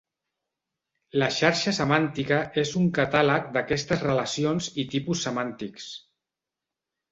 La 1.23 1.27
xarxa 1.35 1.73
semàntica 1.79 2.39
és 2.63 2.73
un 2.81 2.89
catàleg 2.97 3.53
d'aquestes 3.59 4.03
relacions 4.09 4.73
i 4.85 4.89
tipus 4.97 5.25
semàntics. 5.29 5.95